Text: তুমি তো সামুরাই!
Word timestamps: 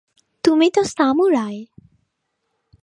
তুমি 0.43 0.67
তো 0.71 0.81
সামুরাই! 0.85 1.57